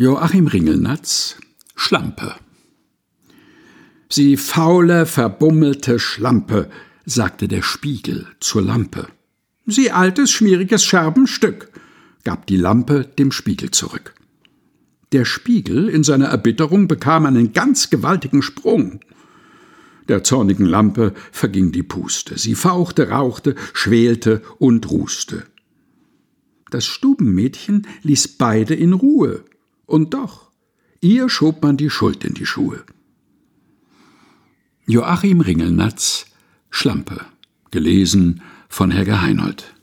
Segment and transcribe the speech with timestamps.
[0.00, 1.38] Joachim Ringelnatz
[1.74, 2.36] Schlampe
[4.08, 6.70] Sie faule, verbummelte Schlampe,
[7.04, 9.08] sagte der Spiegel zur Lampe.
[9.66, 11.72] Sie altes, schmieriges Scherbenstück,
[12.22, 14.14] gab die Lampe dem Spiegel zurück.
[15.10, 19.00] Der Spiegel in seiner Erbitterung bekam einen ganz gewaltigen Sprung.
[20.06, 25.42] Der zornigen Lampe verging die Puste, sie fauchte, rauchte, schwelte und ruste.
[26.70, 29.42] Das Stubenmädchen ließ beide in Ruhe,
[29.88, 30.52] und doch,
[31.00, 32.84] ihr schob man die Schuld in die Schuhe.
[34.86, 36.26] Joachim Ringelnatz
[36.70, 37.20] Schlampe
[37.70, 39.74] gelesen von Helga Heinold